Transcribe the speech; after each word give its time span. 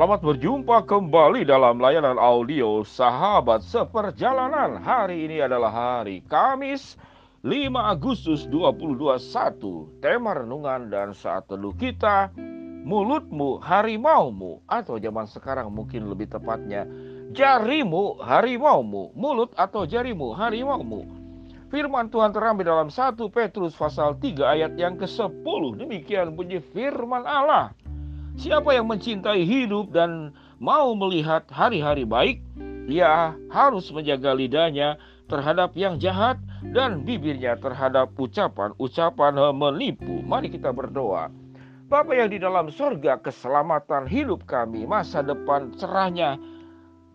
Selamat 0.00 0.24
berjumpa 0.24 0.88
kembali 0.88 1.44
dalam 1.44 1.76
layanan 1.76 2.16
audio 2.16 2.80
Sahabat 2.88 3.60
Seperjalanan. 3.60 4.80
Hari 4.80 5.28
ini 5.28 5.44
adalah 5.44 5.68
hari 5.68 6.24
Kamis 6.24 6.96
5 7.44 7.68
Agustus 7.76 8.48
2021. 8.48 10.00
Tema 10.00 10.40
renungan 10.40 10.88
dan 10.88 11.12
saat 11.12 11.44
teduh 11.52 11.76
kita 11.76 12.32
mulutmu 12.80 13.60
harimaumu 13.60 14.64
atau 14.64 14.96
zaman 14.96 15.28
sekarang 15.28 15.68
mungkin 15.68 16.08
lebih 16.08 16.32
tepatnya 16.32 16.88
jarimu 17.36 18.24
harimaumu, 18.24 19.12
mulut 19.12 19.52
atau 19.52 19.84
jarimu 19.84 20.32
harimaumu. 20.32 21.04
Firman 21.68 22.08
Tuhan 22.08 22.32
terambil 22.32 22.72
dalam 22.72 22.88
1 22.88 23.20
Petrus 23.28 23.76
pasal 23.76 24.16
3 24.16 24.48
ayat 24.48 24.72
yang 24.80 24.96
ke-10. 24.96 25.76
Demikian 25.76 26.32
bunyi 26.32 26.64
firman 26.72 27.28
Allah. 27.28 27.76
Siapa 28.38 28.74
yang 28.74 28.86
mencintai 28.86 29.42
hidup 29.42 29.90
dan 29.90 30.30
mau 30.62 30.94
melihat 30.94 31.46
hari-hari 31.50 32.06
baik, 32.06 32.38
ia 32.86 33.34
harus 33.50 33.90
menjaga 33.90 34.34
lidahnya 34.34 34.98
terhadap 35.30 35.74
yang 35.78 35.98
jahat 35.98 36.38
dan 36.74 37.06
bibirnya 37.06 37.54
terhadap 37.58 38.10
ucapan-ucapan 38.18 39.34
menipu. 39.54 40.20
Mari 40.26 40.50
kita 40.50 40.74
berdoa. 40.74 41.30
Bapa 41.90 42.14
yang 42.14 42.30
di 42.30 42.38
dalam 42.38 42.70
sorga, 42.70 43.18
keselamatan 43.18 44.06
hidup 44.06 44.46
kami, 44.46 44.86
masa 44.86 45.26
depan 45.26 45.74
cerahnya, 45.74 46.38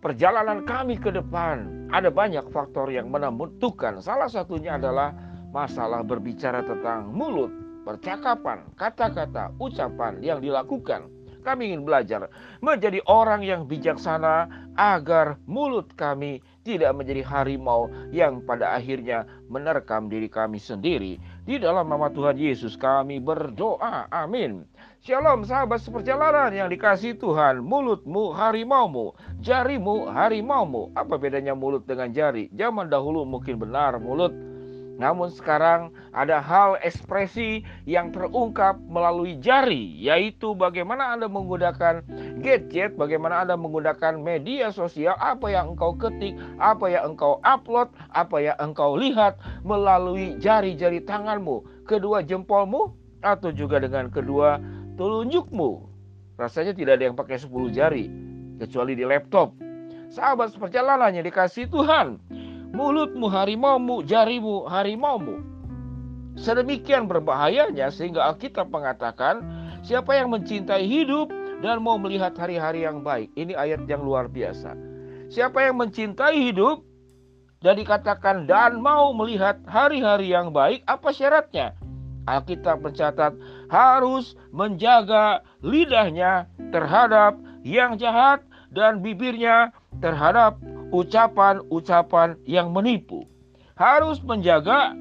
perjalanan 0.04 0.68
kami 0.68 1.00
ke 1.00 1.16
depan. 1.16 1.88
Ada 1.96 2.12
banyak 2.12 2.52
faktor 2.52 2.92
yang 2.92 3.08
menentukan. 3.08 4.04
Salah 4.04 4.28
satunya 4.28 4.76
adalah 4.76 5.16
masalah 5.56 6.04
berbicara 6.04 6.60
tentang 6.68 7.08
mulut, 7.16 7.48
percakapan, 7.86 8.66
kata-kata, 8.76 9.54
ucapan 9.62 10.20
yang 10.26 10.42
dilakukan. 10.42 11.06
Kami 11.46 11.70
ingin 11.70 11.86
belajar 11.86 12.26
menjadi 12.66 13.06
orang 13.06 13.46
yang 13.46 13.70
bijaksana 13.70 14.50
agar 14.82 15.38
mulut 15.46 15.94
kami 15.94 16.42
tidak 16.66 16.98
menjadi 16.98 17.22
harimau 17.22 17.86
yang 18.10 18.42
pada 18.42 18.74
akhirnya 18.74 19.30
menerkam 19.46 20.10
diri 20.10 20.26
kami 20.26 20.58
sendiri. 20.58 21.22
Di 21.46 21.62
dalam 21.62 21.86
nama 21.86 22.10
Tuhan 22.10 22.42
Yesus 22.42 22.74
kami 22.74 23.22
berdoa. 23.22 24.10
Amin. 24.10 24.66
Shalom 25.06 25.46
sahabat 25.46 25.86
seperjalanan 25.86 26.50
yang 26.50 26.66
dikasih 26.66 27.14
Tuhan. 27.22 27.62
Mulutmu 27.62 28.34
harimaumu, 28.34 29.14
jarimu 29.38 30.10
harimaumu. 30.10 30.90
Apa 30.98 31.22
bedanya 31.22 31.54
mulut 31.54 31.86
dengan 31.86 32.10
jari? 32.10 32.50
Zaman 32.58 32.90
dahulu 32.90 33.22
mungkin 33.22 33.62
benar 33.62 34.02
mulut 34.02 34.34
namun 34.96 35.28
sekarang 35.28 35.92
ada 36.16 36.40
hal 36.40 36.80
ekspresi 36.80 37.68
yang 37.84 38.16
terungkap 38.16 38.80
melalui 38.88 39.36
jari, 39.44 39.92
yaitu 40.00 40.56
bagaimana 40.56 41.12
Anda 41.12 41.28
menggunakan 41.28 42.00
gadget, 42.40 42.96
bagaimana 42.96 43.44
Anda 43.44 43.60
menggunakan 43.60 44.16
media 44.24 44.72
sosial, 44.72 45.20
apa 45.20 45.52
yang 45.52 45.76
engkau 45.76 46.00
ketik, 46.00 46.40
apa 46.64 46.88
yang 46.88 47.16
engkau 47.16 47.44
upload, 47.44 47.92
apa 48.16 48.38
yang 48.40 48.58
engkau 48.64 48.96
lihat 48.96 49.36
melalui 49.68 50.40
jari-jari 50.40 51.04
tanganmu, 51.04 51.84
kedua 51.84 52.24
jempolmu, 52.24 52.96
atau 53.20 53.52
juga 53.52 53.84
dengan 53.84 54.08
kedua 54.08 54.64
telunjukmu. 54.96 55.92
Rasanya 56.40 56.72
tidak 56.72 57.00
ada 57.00 57.04
yang 57.12 57.18
pakai 57.20 57.36
10 57.36 57.52
jari, 57.72 58.08
kecuali 58.64 58.96
di 58.96 59.04
laptop. 59.04 59.52
Sahabat 60.08 60.56
seperjalanan 60.56 61.12
yang 61.12 61.26
dikasih 61.28 61.68
Tuhan, 61.68 62.22
mulutmu 62.76 63.32
harimaumu, 63.32 64.04
jarimu 64.04 64.68
harimaumu. 64.68 65.40
Sedemikian 66.36 67.08
berbahayanya 67.08 67.88
sehingga 67.88 68.28
Alkitab 68.28 68.68
mengatakan, 68.68 69.40
siapa 69.88 70.12
yang 70.20 70.36
mencintai 70.36 70.84
hidup 70.84 71.32
dan 71.64 71.80
mau 71.80 71.96
melihat 71.96 72.36
hari-hari 72.36 72.84
yang 72.84 73.00
baik. 73.00 73.32
Ini 73.40 73.56
ayat 73.56 73.88
yang 73.88 74.04
luar 74.04 74.28
biasa. 74.28 74.76
Siapa 75.32 75.64
yang 75.64 75.80
mencintai 75.80 76.36
hidup 76.52 76.84
dan 77.64 77.80
dikatakan 77.80 78.44
dan 78.46 78.84
mau 78.84 79.16
melihat 79.16 79.64
hari-hari 79.64 80.36
yang 80.36 80.52
baik, 80.52 80.84
apa 80.86 81.16
syaratnya? 81.16 81.74
Alkitab 82.28 82.82
mencatat 82.82 83.38
harus 83.72 84.36
menjaga 84.52 85.46
lidahnya 85.62 86.50
terhadap 86.74 87.38
yang 87.62 87.96
jahat 87.96 88.42
dan 88.74 89.00
bibirnya 89.00 89.72
terhadap 90.04 90.58
ucapan-ucapan 90.96 92.40
yang 92.48 92.72
menipu. 92.72 93.28
Harus 93.76 94.24
menjaga 94.24 94.96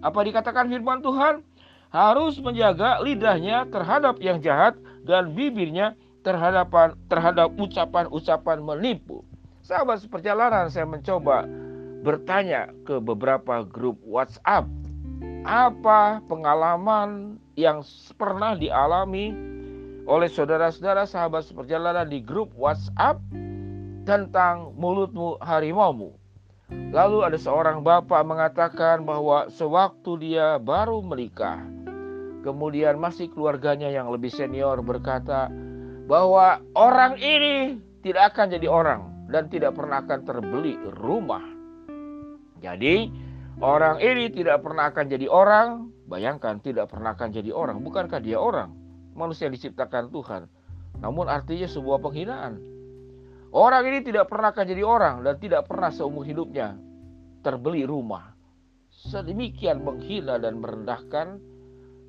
apa 0.00 0.20
dikatakan 0.24 0.72
firman 0.72 1.04
Tuhan? 1.04 1.44
Harus 1.92 2.40
menjaga 2.40 3.00
lidahnya 3.04 3.68
terhadap 3.68 4.16
yang 4.24 4.40
jahat 4.40 4.76
dan 5.04 5.36
bibirnya 5.36 5.92
terhadap 6.24 6.72
terhadap 7.06 7.52
ucapan-ucapan 7.60 8.58
menipu. 8.64 9.22
Sahabat 9.60 10.02
seperjalanan 10.02 10.72
saya 10.72 10.88
mencoba 10.88 11.44
bertanya 12.02 12.70
ke 12.86 13.02
beberapa 13.02 13.66
grup 13.66 13.98
WhatsApp 14.06 14.66
apa 15.46 16.22
pengalaman 16.26 17.38
yang 17.54 17.82
pernah 18.18 18.58
dialami 18.58 19.34
oleh 20.06 20.30
saudara-saudara 20.30 21.06
sahabat 21.06 21.46
seperjalanan 21.50 22.06
di 22.06 22.22
grup 22.22 22.54
WhatsApp 22.54 23.18
tentang 24.06 24.72
mulutmu 24.78 25.36
harimaumu. 25.42 26.14
Lalu 26.70 27.26
ada 27.26 27.38
seorang 27.38 27.82
bapak 27.82 28.22
mengatakan 28.22 29.02
bahwa 29.02 29.50
sewaktu 29.50 30.10
dia 30.22 30.58
baru 30.62 31.02
menikah, 31.02 31.62
kemudian 32.46 32.98
masih 33.02 33.26
keluarganya 33.30 33.90
yang 33.90 34.10
lebih 34.10 34.30
senior 34.30 34.78
berkata 34.82 35.50
bahwa 36.06 36.62
orang 36.78 37.18
ini 37.18 37.82
tidak 38.02 38.34
akan 38.34 38.54
jadi 38.54 38.66
orang 38.70 39.00
dan 39.30 39.50
tidak 39.50 39.74
pernah 39.74 40.02
akan 40.02 40.20
terbeli 40.22 40.78
rumah. 40.94 41.42
Jadi 42.62 43.10
orang 43.58 43.98
ini 44.02 44.30
tidak 44.30 44.62
pernah 44.62 44.90
akan 44.90 45.06
jadi 45.06 45.26
orang, 45.26 45.90
bayangkan 46.06 46.62
tidak 46.62 46.90
pernah 46.90 47.14
akan 47.14 47.30
jadi 47.30 47.50
orang, 47.50 47.82
bukankah 47.82 48.22
dia 48.22 48.38
orang? 48.38 48.74
Manusia 49.14 49.50
diciptakan 49.50 50.10
Tuhan. 50.10 50.50
Namun 50.98 51.30
artinya 51.30 51.66
sebuah 51.70 52.02
penghinaan. 52.02 52.75
Orang 53.54 53.86
ini 53.86 54.02
tidak 54.02 54.26
pernah 54.26 54.50
akan 54.50 54.66
jadi 54.66 54.82
orang 54.82 55.22
dan 55.22 55.34
tidak 55.38 55.70
pernah 55.70 55.90
seumur 55.94 56.26
hidupnya 56.26 56.74
terbeli 57.46 57.86
rumah. 57.86 58.34
Sedemikian 58.90 59.86
menghina 59.86 60.40
dan 60.40 60.58
merendahkan 60.58 61.38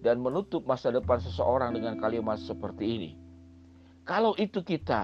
dan 0.01 0.15
menutup 0.17 0.65
masa 0.65 0.89
depan 0.89 1.21
seseorang 1.21 1.77
dengan 1.77 1.99
kalimat 2.01 2.41
seperti 2.41 2.85
ini. 2.85 3.11
Kalau 4.07 4.33
itu 4.39 4.63
kita, 4.63 5.03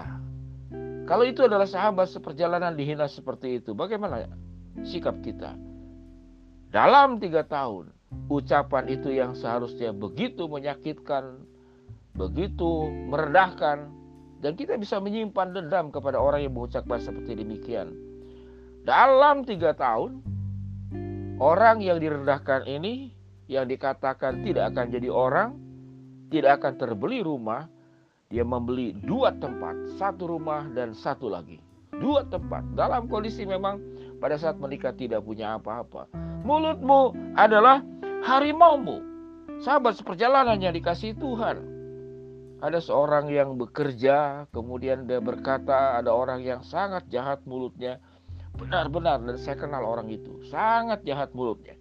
kalau 1.04 1.28
itu 1.28 1.44
adalah 1.44 1.68
sahabat 1.68 2.08
seperjalanan 2.08 2.72
dihina 2.72 3.04
seperti 3.04 3.60
itu, 3.60 3.76
bagaimana 3.76 4.24
sikap 4.88 5.20
kita? 5.20 5.52
Dalam 6.72 7.20
tiga 7.20 7.44
tahun, 7.44 7.92
ucapan 8.32 8.84
itu 8.88 9.12
yang 9.12 9.36
seharusnya 9.36 9.92
begitu 9.92 10.48
menyakitkan, 10.48 11.44
begitu 12.16 12.88
merendahkan, 13.12 13.92
dan 14.44 14.60
kita 14.60 14.76
bisa 14.76 15.00
menyimpan 15.00 15.56
dendam 15.56 15.88
kepada 15.88 16.20
orang 16.20 16.44
yang 16.44 16.52
mengucapkan 16.52 17.00
seperti 17.00 17.32
demikian. 17.32 17.96
Dalam 18.84 19.40
tiga 19.48 19.72
tahun, 19.72 20.20
orang 21.40 21.80
yang 21.80 21.96
direndahkan 21.96 22.68
ini, 22.68 23.08
yang 23.48 23.64
dikatakan 23.64 24.44
tidak 24.44 24.76
akan 24.76 24.92
jadi 24.92 25.08
orang, 25.08 25.56
tidak 26.28 26.60
akan 26.60 26.76
terbeli 26.76 27.24
rumah, 27.24 27.72
dia 28.28 28.44
membeli 28.44 28.92
dua 28.92 29.32
tempat, 29.32 29.96
satu 29.96 30.36
rumah 30.36 30.68
dan 30.76 30.92
satu 30.92 31.32
lagi. 31.32 31.56
Dua 31.96 32.28
tempat, 32.28 32.68
dalam 32.76 33.08
kondisi 33.08 33.48
memang 33.48 33.80
pada 34.20 34.36
saat 34.36 34.60
menikah 34.60 34.92
tidak 34.92 35.24
punya 35.24 35.56
apa-apa. 35.56 36.04
Mulutmu 36.44 37.16
adalah 37.32 37.80
harimaumu. 38.20 39.00
Sahabat 39.64 39.96
seperjalanan 39.96 40.60
yang 40.60 40.76
dikasih 40.76 41.16
Tuhan 41.16 41.73
ada 42.64 42.80
seorang 42.80 43.28
yang 43.28 43.60
bekerja, 43.60 44.48
kemudian 44.48 45.04
dia 45.04 45.20
berkata 45.20 46.00
ada 46.00 46.16
orang 46.16 46.40
yang 46.40 46.64
sangat 46.64 47.04
jahat 47.12 47.44
mulutnya. 47.44 48.00
Benar-benar 48.56 49.20
dan 49.20 49.36
saya 49.36 49.60
kenal 49.60 49.84
orang 49.84 50.08
itu, 50.08 50.40
sangat 50.48 51.04
jahat 51.04 51.36
mulutnya. 51.36 51.76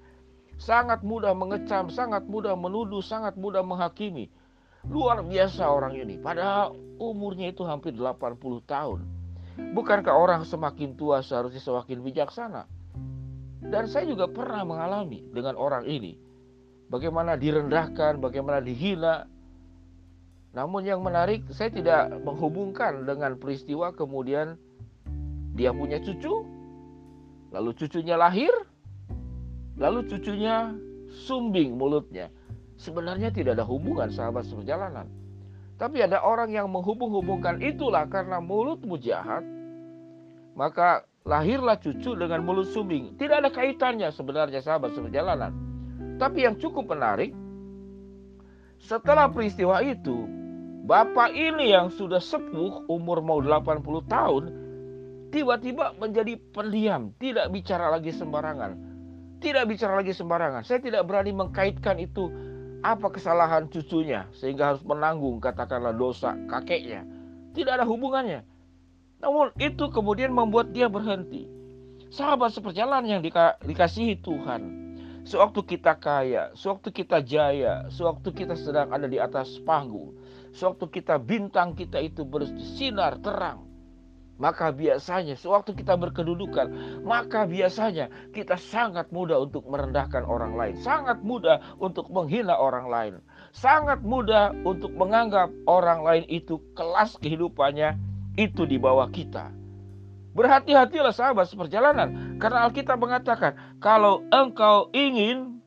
Sangat 0.60 1.00
mudah 1.00 1.32
mengecam, 1.32 1.88
sangat 1.88 2.28
mudah 2.28 2.60
menuduh, 2.60 3.00
sangat 3.00 3.40
mudah 3.40 3.64
menghakimi. 3.64 4.28
Luar 4.84 5.24
biasa 5.24 5.64
orang 5.72 5.96
ini, 5.96 6.20
padahal 6.20 6.76
umurnya 7.00 7.56
itu 7.56 7.64
hampir 7.64 7.96
80 7.96 8.36
tahun. 8.68 9.08
Bukankah 9.72 10.12
orang 10.12 10.44
semakin 10.44 11.00
tua 11.00 11.24
seharusnya 11.24 11.64
semakin 11.64 12.04
bijaksana? 12.04 12.68
Dan 13.64 13.88
saya 13.88 14.04
juga 14.04 14.28
pernah 14.28 14.68
mengalami 14.68 15.24
dengan 15.32 15.56
orang 15.56 15.88
ini. 15.88 16.20
Bagaimana 16.92 17.40
direndahkan, 17.40 18.20
bagaimana 18.20 18.60
dihina, 18.60 19.24
namun 20.54 20.86
yang 20.86 21.02
menarik, 21.02 21.42
saya 21.50 21.74
tidak 21.74 22.14
menghubungkan 22.22 23.10
dengan 23.10 23.34
peristiwa 23.42 23.90
kemudian 23.90 24.54
dia 25.58 25.74
punya 25.74 25.98
cucu, 25.98 26.46
lalu 27.50 27.74
cucunya 27.74 28.14
lahir, 28.14 28.54
lalu 29.82 30.06
cucunya 30.06 30.78
sumbing 31.26 31.74
mulutnya. 31.74 32.30
Sebenarnya 32.78 33.34
tidak 33.34 33.58
ada 33.58 33.66
hubungan 33.66 34.14
sahabat 34.14 34.46
seperjalanan. 34.46 35.10
Tapi 35.82 36.06
ada 36.06 36.22
orang 36.22 36.54
yang 36.54 36.70
menghubung-hubungkan 36.70 37.58
itulah 37.58 38.06
karena 38.06 38.38
mulutmu 38.38 39.02
jahat, 39.02 39.42
maka 40.54 41.10
lahirlah 41.26 41.82
cucu 41.82 42.14
dengan 42.14 42.46
mulut 42.46 42.70
sumbing. 42.70 43.18
Tidak 43.18 43.42
ada 43.42 43.50
kaitannya 43.50 44.14
sebenarnya 44.14 44.62
sahabat 44.62 44.94
seperjalanan. 44.94 45.50
Tapi 46.22 46.46
yang 46.46 46.62
cukup 46.62 46.94
menarik, 46.94 47.34
setelah 48.78 49.32
peristiwa 49.34 49.82
itu, 49.82 50.43
bapak 50.84 51.32
ini 51.32 51.72
yang 51.72 51.88
sudah 51.90 52.20
sepuh, 52.20 52.92
umur 52.92 53.24
mau 53.24 53.40
80 53.40 54.04
tahun, 54.12 54.44
tiba-tiba 55.32 55.96
menjadi 55.96 56.36
pendiam, 56.52 57.16
tidak 57.18 57.48
bicara 57.50 57.88
lagi 57.88 58.12
sembarangan. 58.12 58.92
Tidak 59.40 59.64
bicara 59.68 60.00
lagi 60.00 60.12
sembarangan. 60.16 60.64
Saya 60.64 60.80
tidak 60.80 61.04
berani 61.04 61.36
mengkaitkan 61.36 62.00
itu 62.00 62.32
apa 62.84 63.12
kesalahan 63.12 63.72
cucunya 63.72 64.28
sehingga 64.36 64.76
harus 64.76 64.84
menanggung 64.84 65.40
katakanlah 65.40 65.96
dosa 65.96 66.36
kakeknya. 66.48 67.08
Tidak 67.56 67.72
ada 67.72 67.88
hubungannya. 67.88 68.44
Namun 69.24 69.56
itu 69.56 69.88
kemudian 69.88 70.36
membuat 70.36 70.76
dia 70.76 70.92
berhenti. 70.92 71.48
Sahabat 72.12 72.52
seperjalanan 72.52 73.08
yang 73.08 73.22
dika 73.24 73.56
dikasihi 73.64 74.20
Tuhan. 74.20 74.83
Sewaktu 75.24 75.64
kita 75.64 75.96
kaya, 75.96 76.52
sewaktu 76.52 76.92
kita 76.92 77.24
jaya, 77.24 77.88
sewaktu 77.88 78.30
kita 78.36 78.60
sedang 78.60 78.92
ada 78.92 79.08
di 79.08 79.16
atas 79.16 79.56
panggung, 79.64 80.12
sewaktu 80.52 80.92
kita 80.92 81.16
bintang 81.16 81.80
kita 81.80 81.96
itu 82.04 82.28
bersinar 82.28 83.16
terang, 83.24 83.64
maka 84.36 84.76
biasanya 84.76 85.40
sewaktu 85.40 85.80
kita 85.80 85.96
berkedudukan, 85.96 86.68
maka 87.08 87.48
biasanya 87.48 88.12
kita 88.36 88.60
sangat 88.60 89.16
mudah 89.16 89.40
untuk 89.40 89.64
merendahkan 89.64 90.28
orang 90.28 90.60
lain, 90.60 90.76
sangat 90.84 91.24
mudah 91.24 91.64
untuk 91.80 92.12
menghina 92.12 92.60
orang 92.60 92.92
lain, 92.92 93.14
sangat 93.56 94.04
mudah 94.04 94.52
untuk 94.68 94.92
menganggap 94.92 95.48
orang 95.72 96.04
lain 96.04 96.28
itu 96.28 96.60
kelas 96.76 97.16
kehidupannya 97.24 97.96
itu 98.36 98.68
di 98.68 98.76
bawah 98.76 99.08
kita. 99.08 99.63
Berhati-hatilah 100.34 101.14
sahabat 101.14 101.46
seperjalanan, 101.46 102.38
karena 102.42 102.66
Alkitab 102.66 102.98
mengatakan, 102.98 103.54
kalau 103.78 104.26
engkau 104.34 104.90
ingin 104.90 105.62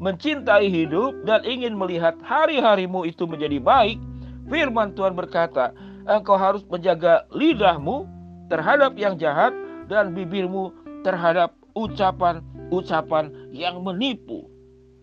mencintai 0.00 0.72
hidup 0.72 1.12
dan 1.28 1.44
ingin 1.44 1.76
melihat 1.76 2.16
hari-harimu 2.24 3.04
itu 3.04 3.28
menjadi 3.28 3.60
baik, 3.60 4.00
firman 4.48 4.96
Tuhan 4.96 5.12
berkata, 5.12 5.76
engkau 6.08 6.40
harus 6.40 6.64
menjaga 6.72 7.28
lidahmu 7.36 8.08
terhadap 8.48 8.96
yang 8.96 9.20
jahat 9.20 9.52
dan 9.92 10.16
bibirmu 10.16 10.72
terhadap 11.04 11.52
ucapan-ucapan 11.76 13.28
yang 13.52 13.84
menipu. 13.84 14.48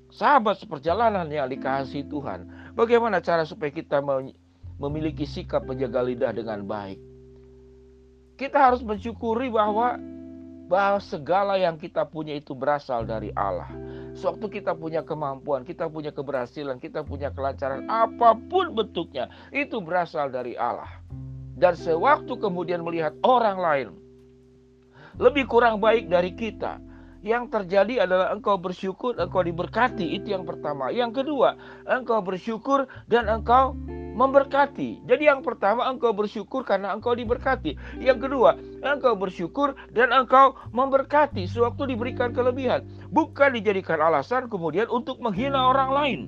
Sahabat 0.09 0.57
seperjalanan 0.57 1.29
yang 1.29 1.45
dikasih 1.45 2.09
Tuhan, 2.09 2.73
bagaimana 2.73 3.21
cara 3.21 3.45
supaya 3.45 3.69
kita 3.69 4.01
memiliki 4.81 5.29
sikap 5.29 5.61
menjaga 5.69 6.01
lidah 6.01 6.33
dengan 6.33 6.65
baik? 6.65 6.97
Kita 8.35 8.71
harus 8.71 8.83
mensyukuri 8.83 9.47
bahwa 9.47 9.95
bahwa 10.65 10.97
segala 10.97 11.55
yang 11.61 11.77
kita 11.77 12.03
punya 12.09 12.35
itu 12.35 12.57
berasal 12.57 13.05
dari 13.05 13.29
Allah. 13.37 13.69
Sewaktu 14.17 14.59
kita 14.61 14.73
punya 14.73 15.05
kemampuan, 15.05 15.61
kita 15.61 15.85
punya 15.91 16.09
keberhasilan, 16.09 16.81
kita 16.81 17.05
punya 17.05 17.29
kelancaran, 17.29 17.85
apa 17.85 18.33
pun 18.49 18.73
bentuknya, 18.73 19.29
itu 19.53 19.77
berasal 19.83 20.31
dari 20.33 20.57
Allah. 20.57 20.89
Dan 21.55 21.77
sewaktu 21.77 22.35
kemudian 22.39 22.81
melihat 22.81 23.13
orang 23.23 23.57
lain 23.59 23.87
lebih 25.15 25.47
kurang 25.47 25.79
baik 25.79 26.11
dari 26.11 26.35
kita, 26.35 26.81
yang 27.25 27.49
terjadi 27.49 28.05
adalah 28.05 28.29
engkau 28.37 28.61
bersyukur, 28.61 29.17
engkau 29.17 29.41
diberkati. 29.41 30.13
Itu 30.13 30.37
yang 30.37 30.45
pertama. 30.45 30.93
Yang 30.93 31.25
kedua, 31.25 31.57
engkau 31.89 32.21
bersyukur 32.21 32.85
dan 33.09 33.25
engkau 33.25 33.73
memberkati. 34.15 35.03
Jadi 35.03 35.27
yang 35.27 35.43
pertama 35.43 35.83
engkau 35.91 36.15
bersyukur 36.15 36.63
karena 36.63 36.95
engkau 36.95 37.11
diberkati. 37.11 37.75
Yang 37.99 38.31
kedua, 38.31 38.55
engkau 38.79 39.19
bersyukur 39.19 39.75
dan 39.91 40.15
engkau 40.15 40.55
memberkati 40.71 41.43
sewaktu 41.45 41.91
diberikan 41.91 42.31
kelebihan. 42.31 42.87
Bukan 43.11 43.59
dijadikan 43.59 43.99
alasan 43.99 44.47
kemudian 44.47 44.87
untuk 44.87 45.19
menghina 45.19 45.75
orang 45.75 45.91
lain. 45.91 46.19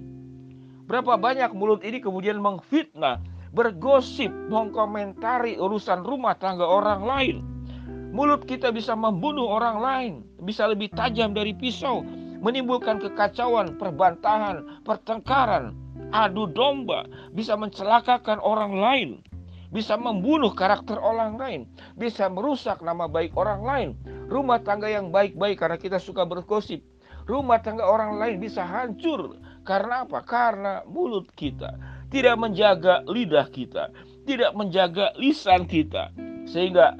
Berapa 0.87 1.15
banyak 1.15 1.55
mulut 1.55 1.83
ini 1.83 2.03
kemudian 2.03 2.43
mengfitnah, 2.43 3.23
bergosip, 3.55 4.31
mengkomentari 4.51 5.55
urusan 5.55 6.03
rumah 6.03 6.35
tangga 6.35 6.67
orang 6.67 7.01
lain. 7.07 7.37
Mulut 8.11 8.47
kita 8.47 8.71
bisa 8.71 8.95
membunuh 8.95 9.47
orang 9.51 9.77
lain, 9.83 10.13
bisa 10.43 10.63
lebih 10.63 10.87
tajam 10.95 11.35
dari 11.35 11.51
pisau, 11.51 12.07
menimbulkan 12.39 13.03
kekacauan, 13.03 13.75
perbantahan, 13.75 14.63
pertengkaran, 14.87 15.75
adu 16.11 16.47
domba, 16.47 17.07
bisa 17.33 17.55
mencelakakan 17.59 18.39
orang 18.39 18.73
lain, 18.77 19.09
bisa 19.71 19.99
membunuh 19.99 20.51
karakter 20.55 20.95
orang 20.99 21.35
lain, 21.35 21.61
bisa 21.99 22.31
merusak 22.31 22.79
nama 22.83 23.07
baik 23.09 23.35
orang 23.35 23.61
lain. 23.63 23.89
Rumah 24.27 24.63
tangga 24.63 24.91
yang 24.91 25.11
baik-baik 25.11 25.59
karena 25.59 25.79
kita 25.79 25.97
suka 25.99 26.27
bergosip. 26.27 26.83
Rumah 27.27 27.59
tangga 27.59 27.83
orang 27.83 28.19
lain 28.19 28.39
bisa 28.39 28.63
hancur. 28.63 29.35
Karena 29.67 30.07
apa? 30.07 30.23
Karena 30.23 30.79
mulut 30.87 31.27
kita 31.35 31.75
tidak 32.07 32.35
menjaga 32.39 33.03
lidah 33.07 33.47
kita, 33.51 33.91
tidak 34.23 34.51
menjaga 34.55 35.11
lisan 35.19 35.67
kita. 35.67 36.11
Sehingga 36.47 36.95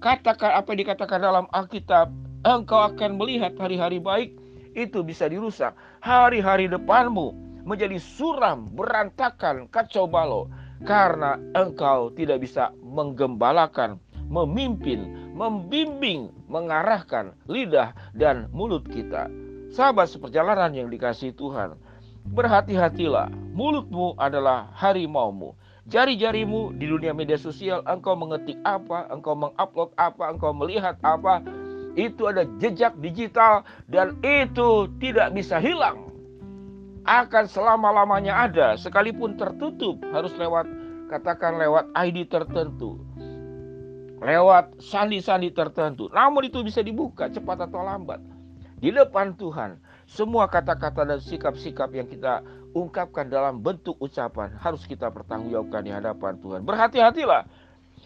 katakan 0.00 0.56
apa 0.56 0.72
yang 0.72 0.80
dikatakan 0.88 1.20
dalam 1.20 1.46
Alkitab, 1.52 2.08
engkau 2.44 2.80
akan 2.88 3.20
melihat 3.20 3.52
hari-hari 3.60 4.00
baik 4.00 4.32
itu 4.72 5.04
bisa 5.04 5.28
dirusak. 5.28 5.76
Hari-hari 6.00 6.68
depanmu 6.72 7.45
menjadi 7.66 7.98
suram, 7.98 8.70
berantakan, 8.70 9.66
kacau 9.66 10.06
balau 10.06 10.46
karena 10.86 11.34
engkau 11.58 12.14
tidak 12.14 12.46
bisa 12.46 12.70
menggembalakan, 12.78 13.98
memimpin, 14.30 15.34
membimbing, 15.34 16.30
mengarahkan 16.46 17.34
lidah 17.50 17.90
dan 18.14 18.46
mulut 18.54 18.86
kita. 18.86 19.26
Sahabat 19.74 20.06
seperjalanan 20.06 20.70
yang 20.72 20.88
dikasih 20.88 21.34
Tuhan, 21.34 21.74
berhati-hatilah, 22.30 23.34
mulutmu 23.50 24.14
adalah 24.14 24.70
harimaumu. 24.78 25.58
Jari-jarimu 25.90 26.74
di 26.78 26.86
dunia 26.86 27.14
media 27.14 27.38
sosial, 27.38 27.82
engkau 27.86 28.14
mengetik 28.14 28.58
apa, 28.62 29.10
engkau 29.10 29.34
mengupload 29.34 29.90
apa, 29.98 30.24
engkau 30.34 30.50
melihat 30.54 30.98
apa, 31.02 31.42
itu 31.98 32.26
ada 32.30 32.46
jejak 32.58 32.94
digital 33.02 33.62
dan 33.90 34.18
itu 34.22 34.90
tidak 34.98 35.32
bisa 35.32 35.56
hilang 35.62 36.05
akan 37.06 37.46
selama-lamanya 37.46 38.50
ada. 38.50 38.68
Sekalipun 38.74 39.38
tertutup 39.38 40.02
harus 40.10 40.34
lewat 40.34 40.66
katakan 41.06 41.56
lewat 41.56 41.88
ID 41.94 42.26
tertentu. 42.26 42.98
Lewat 44.18 44.74
sandi-sandi 44.82 45.54
tertentu. 45.54 46.10
Namun 46.10 46.50
itu 46.50 46.60
bisa 46.66 46.82
dibuka 46.82 47.30
cepat 47.30 47.70
atau 47.70 47.86
lambat. 47.86 48.18
Di 48.76 48.92
depan 48.92 49.38
Tuhan 49.38 49.78
semua 50.04 50.50
kata-kata 50.50 51.06
dan 51.08 51.22
sikap-sikap 51.22 51.88
yang 51.94 52.10
kita 52.10 52.44
ungkapkan 52.76 53.30
dalam 53.30 53.64
bentuk 53.64 53.96
ucapan 54.02 54.52
harus 54.60 54.84
kita 54.84 55.08
pertanggungjawabkan 55.08 55.80
di 55.86 55.92
hadapan 55.94 56.36
Tuhan. 56.42 56.60
Berhati-hatilah. 56.66 57.46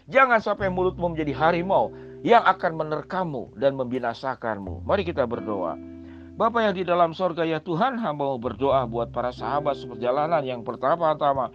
Jangan 0.07 0.39
sampai 0.39 0.71
mulutmu 0.71 1.11
menjadi 1.11 1.35
harimau 1.35 1.91
yang 2.23 2.43
akan 2.43 2.79
menerkamu 2.79 3.51
dan 3.55 3.75
membinasakanmu. 3.75 4.83
Mari 4.83 5.03
kita 5.07 5.23
berdoa 5.27 5.90
Bapa 6.31 6.63
yang 6.63 6.71
di 6.71 6.87
dalam 6.87 7.11
sorga 7.11 7.43
ya 7.43 7.59
Tuhan 7.59 7.99
hamba 7.99 8.23
mau 8.23 8.39
berdoa 8.39 8.87
buat 8.87 9.11
para 9.11 9.35
sahabat 9.35 9.75
seperjalanan 9.75 10.39
yang 10.47 10.63
pertama-tama 10.63 11.51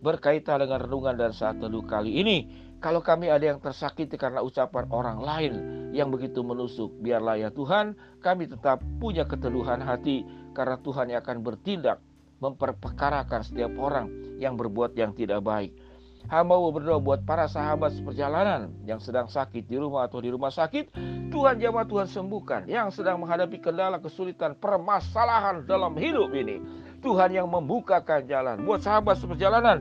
berkaitan 0.00 0.62
dengan 0.62 0.80
renungan 0.86 1.18
dan 1.18 1.34
saat 1.34 1.58
teduh 1.58 1.82
kali 1.82 2.22
ini. 2.22 2.46
Kalau 2.80 3.04
kami 3.04 3.28
ada 3.28 3.44
yang 3.44 3.60
tersakiti 3.60 4.16
karena 4.16 4.40
ucapan 4.40 4.88
orang 4.88 5.18
lain 5.20 5.52
yang 5.92 6.08
begitu 6.08 6.40
menusuk, 6.40 6.88
biarlah 7.04 7.36
ya 7.36 7.52
Tuhan 7.52 7.92
kami 8.24 8.48
tetap 8.48 8.80
punya 8.96 9.28
keteduhan 9.28 9.84
hati 9.84 10.24
karena 10.56 10.80
Tuhan 10.80 11.12
yang 11.12 11.20
akan 11.20 11.44
bertindak 11.44 12.00
memperpekarakan 12.40 13.44
setiap 13.44 13.76
orang 13.76 14.08
yang 14.40 14.56
berbuat 14.56 14.96
yang 14.96 15.12
tidak 15.12 15.44
baik. 15.44 15.76
Hamba 16.32 16.56
berdoa 16.56 16.96
buat 17.00 17.20
para 17.28 17.44
sahabat 17.48 17.96
seperjalanan 17.96 18.72
yang 18.88 19.00
sedang 19.00 19.28
sakit 19.28 19.68
di 19.68 19.76
rumah 19.76 20.08
atau 20.08 20.20
di 20.24 20.32
rumah 20.32 20.52
sakit. 20.52 20.92
Tuhan 21.30 21.62
jamah 21.62 21.86
Tuhan 21.86 22.08
sembuhkan. 22.10 22.66
Yang 22.66 23.00
sedang 23.00 23.22
menghadapi 23.22 23.62
kendala, 23.62 24.02
kesulitan, 24.02 24.58
permasalahan 24.58 25.62
dalam 25.64 25.94
hidup 25.94 26.34
ini. 26.34 26.58
Tuhan 27.00 27.32
yang 27.32 27.48
membukakan 27.48 28.26
jalan. 28.26 28.66
Buat 28.66 28.84
sahabat 28.84 29.16
seperjalanan 29.16 29.80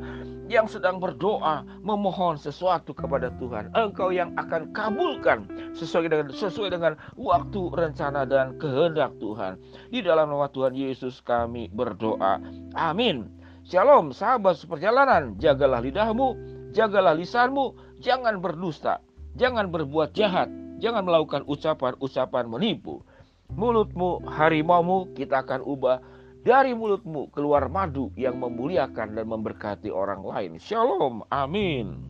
yang 0.50 0.66
sedang 0.66 0.98
berdoa 0.98 1.62
memohon 1.86 2.38
sesuatu 2.38 2.94
kepada 2.94 3.30
Tuhan. 3.38 3.70
Engkau 3.78 4.10
yang 4.10 4.34
akan 4.38 4.74
kabulkan 4.74 5.46
sesuai 5.78 6.10
dengan 6.10 6.28
sesuai 6.34 6.70
dengan 6.74 6.94
waktu 7.18 7.62
rencana 7.70 8.26
dan 8.26 8.58
kehendak 8.58 9.14
Tuhan. 9.22 9.62
Di 9.94 10.02
dalam 10.02 10.34
nama 10.34 10.50
Tuhan 10.50 10.74
Yesus 10.74 11.22
kami 11.22 11.70
berdoa. 11.70 12.42
Amin. 12.74 13.30
Shalom 13.70 14.10
sahabat 14.10 14.58
seperjalanan, 14.58 15.38
jagalah 15.38 15.78
lidahmu, 15.86 16.34
jagalah 16.74 17.14
lisanmu, 17.14 17.78
jangan 18.02 18.42
berdusta, 18.42 18.98
jangan 19.38 19.70
berbuat 19.70 20.18
jahat, 20.18 20.50
jangan 20.80 21.06
melakukan 21.06 21.46
ucapan-ucapan 21.46 22.46
menipu. 22.50 23.06
Mulutmu, 23.54 24.26
harimaumu 24.30 25.14
kita 25.14 25.42
akan 25.46 25.62
ubah 25.66 26.00
Dari 26.40 26.72
mulutmu 26.72 27.28
keluar 27.36 27.68
madu 27.68 28.16
yang 28.16 28.40
memuliakan 28.40 29.12
dan 29.12 29.28
memberkati 29.28 29.92
orang 29.92 30.24
lain. 30.24 30.56
Shalom. 30.56 31.20
Amin. 31.28 32.09